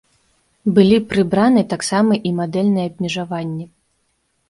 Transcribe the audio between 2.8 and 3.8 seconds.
абмежаванні.